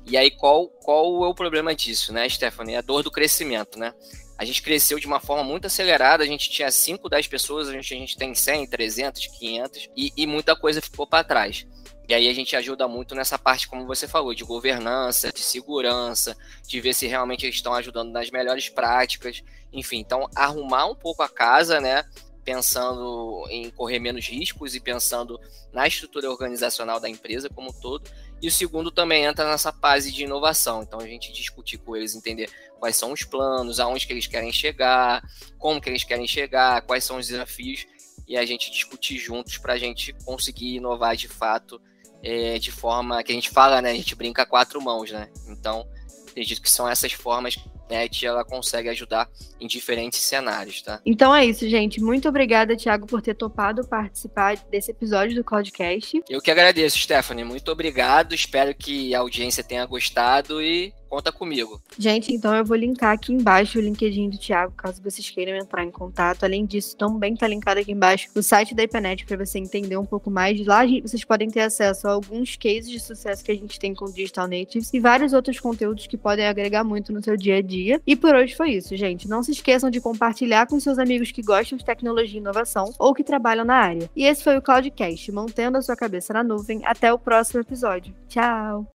E 0.05 0.17
aí, 0.17 0.31
qual, 0.31 0.67
qual 0.67 1.23
é 1.25 1.27
o 1.27 1.35
problema 1.35 1.75
disso, 1.75 2.11
né, 2.11 2.27
Stephanie? 2.27 2.75
É 2.75 2.79
a 2.79 2.81
dor 2.81 3.03
do 3.03 3.11
crescimento, 3.11 3.77
né? 3.77 3.93
A 4.37 4.43
gente 4.43 4.61
cresceu 4.61 4.99
de 4.99 5.05
uma 5.05 5.19
forma 5.19 5.43
muito 5.43 5.67
acelerada, 5.67 6.23
a 6.23 6.27
gente 6.27 6.49
tinha 6.49 6.71
5, 6.71 7.07
10 7.07 7.27
pessoas, 7.27 7.69
a 7.69 7.73
gente, 7.73 7.93
a 7.93 7.97
gente 7.97 8.17
tem 8.17 8.33
100, 8.33 8.67
300, 8.67 9.27
500, 9.27 9.89
e, 9.95 10.11
e 10.17 10.25
muita 10.25 10.55
coisa 10.55 10.81
ficou 10.81 11.05
para 11.05 11.23
trás. 11.23 11.67
E 12.09 12.13
aí 12.13 12.27
a 12.27 12.33
gente 12.33 12.55
ajuda 12.55 12.87
muito 12.87 13.13
nessa 13.13 13.37
parte, 13.37 13.67
como 13.67 13.85
você 13.85 14.07
falou, 14.07 14.33
de 14.33 14.43
governança, 14.43 15.31
de 15.31 15.41
segurança, 15.41 16.35
de 16.67 16.81
ver 16.81 16.93
se 16.93 17.05
realmente 17.05 17.45
eles 17.45 17.55
estão 17.55 17.73
ajudando 17.73 18.11
nas 18.11 18.31
melhores 18.31 18.67
práticas, 18.67 19.43
enfim, 19.71 19.99
então 19.99 20.27
arrumar 20.35 20.87
um 20.87 20.95
pouco 20.95 21.21
a 21.21 21.29
casa, 21.29 21.79
né? 21.79 22.03
Pensando 22.43 23.45
em 23.49 23.69
correr 23.69 23.99
menos 23.99 24.27
riscos 24.27 24.75
e 24.75 24.79
pensando 24.79 25.39
na 25.71 25.87
estrutura 25.87 26.29
organizacional 26.29 26.99
da 26.99 27.09
empresa 27.09 27.49
como 27.49 27.69
um 27.69 27.73
todo. 27.73 28.09
E 28.41 28.47
o 28.47 28.51
segundo 28.51 28.91
também 28.91 29.23
entra 29.23 29.49
nessa 29.49 29.71
fase 29.71 30.11
de 30.11 30.23
inovação. 30.23 30.81
Então 30.81 30.99
a 30.99 31.07
gente 31.07 31.31
discutir 31.31 31.77
com 31.77 31.95
eles, 31.95 32.15
entender 32.15 32.49
quais 32.79 32.95
são 32.95 33.11
os 33.11 33.23
planos, 33.23 33.79
aonde 33.79 34.07
que 34.07 34.13
eles 34.13 34.27
querem 34.27 34.51
chegar, 34.51 35.23
como 35.57 35.79
que 35.79 35.89
eles 35.89 36.03
querem 36.03 36.27
chegar, 36.27 36.81
quais 36.81 37.03
são 37.03 37.17
os 37.17 37.27
desafios 37.27 37.85
e 38.27 38.37
a 38.37 38.45
gente 38.45 38.71
discutir 38.71 39.17
juntos 39.17 39.57
para 39.57 39.73
a 39.73 39.77
gente 39.77 40.13
conseguir 40.23 40.75
inovar 40.75 41.15
de 41.15 41.27
fato 41.27 41.81
é, 42.23 42.57
de 42.59 42.71
forma 42.71 43.21
que 43.23 43.31
a 43.31 43.35
gente 43.35 43.49
fala, 43.49 43.81
né? 43.81 43.91
A 43.91 43.95
gente 43.95 44.15
brinca 44.15 44.45
quatro 44.45 44.81
mãos, 44.81 45.11
né? 45.11 45.29
Então 45.47 45.87
acredito 46.29 46.61
que 46.61 46.71
são 46.71 46.87
essas 46.87 47.11
formas 47.11 47.57
net 47.91 48.25
ela 48.25 48.43
consegue 48.43 48.89
ajudar 48.89 49.29
em 49.59 49.67
diferentes 49.67 50.19
cenários, 50.19 50.81
tá? 50.81 50.99
Então 51.05 51.35
é 51.35 51.45
isso, 51.45 51.67
gente. 51.69 52.01
Muito 52.01 52.27
obrigada, 52.27 52.75
Thiago, 52.75 53.05
por 53.05 53.21
ter 53.21 53.35
topado 53.35 53.85
participar 53.87 54.55
desse 54.71 54.91
episódio 54.91 55.35
do 55.35 55.43
Cloudcast. 55.43 56.23
Eu 56.29 56.41
que 56.41 56.49
agradeço, 56.49 56.97
Stephanie. 56.97 57.43
Muito 57.43 57.71
obrigado. 57.71 58.33
Espero 58.33 58.73
que 58.73 59.13
a 59.13 59.19
audiência 59.19 59.63
tenha 59.63 59.85
gostado 59.85 60.61
e 60.61 60.93
conta 61.11 61.29
comigo. 61.29 61.81
Gente, 61.99 62.33
então 62.33 62.55
eu 62.55 62.63
vou 62.63 62.77
linkar 62.77 63.11
aqui 63.11 63.33
embaixo 63.33 63.77
o 63.77 63.81
LinkedIn 63.81 64.29
do 64.29 64.37
Thiago, 64.37 64.73
caso 64.77 65.03
vocês 65.03 65.29
queiram 65.29 65.57
entrar 65.57 65.83
em 65.83 65.91
contato. 65.91 66.45
Além 66.45 66.65
disso, 66.65 66.95
também 66.95 67.35
tá 67.35 67.45
linkado 67.49 67.81
aqui 67.81 67.91
embaixo 67.91 68.29
o 68.33 68.41
site 68.41 68.73
da 68.73 68.83
IPNET 68.83 69.25
para 69.25 69.45
você 69.45 69.59
entender 69.59 69.97
um 69.97 70.05
pouco 70.05 70.31
mais. 70.31 70.65
Lá 70.65 70.83
vocês 71.03 71.25
podem 71.25 71.49
ter 71.49 71.59
acesso 71.59 72.07
a 72.07 72.13
alguns 72.13 72.55
cases 72.55 72.89
de 72.89 72.97
sucesso 72.97 73.43
que 73.43 73.51
a 73.51 73.55
gente 73.55 73.77
tem 73.77 73.93
com 73.93 74.05
Digital 74.05 74.47
Natives 74.47 74.93
e 74.93 75.01
vários 75.01 75.33
outros 75.33 75.59
conteúdos 75.59 76.07
que 76.07 76.15
podem 76.15 76.47
agregar 76.47 76.85
muito 76.85 77.11
no 77.11 77.21
seu 77.21 77.35
dia 77.35 77.57
a 77.57 77.61
dia. 77.61 78.01
E 78.07 78.15
por 78.15 78.33
hoje 78.33 78.55
foi 78.55 78.71
isso, 78.71 78.95
gente. 78.95 79.27
Não 79.27 79.43
se 79.43 79.51
esqueçam 79.51 79.89
de 79.89 79.99
compartilhar 79.99 80.65
com 80.65 80.79
seus 80.79 80.97
amigos 80.97 81.31
que 81.33 81.41
gostam 81.41 81.77
de 81.77 81.83
tecnologia 81.83 82.39
e 82.39 82.41
inovação 82.41 82.93
ou 82.97 83.13
que 83.13 83.23
trabalham 83.23 83.65
na 83.65 83.75
área. 83.75 84.09
E 84.15 84.23
esse 84.23 84.45
foi 84.45 84.57
o 84.57 84.61
Cloudcast, 84.61 85.29
mantendo 85.33 85.77
a 85.77 85.81
sua 85.81 85.97
cabeça 85.97 86.33
na 86.33 86.41
nuvem. 86.41 86.81
Até 86.85 87.11
o 87.11 87.19
próximo 87.19 87.59
episódio. 87.59 88.13
Tchau! 88.29 88.87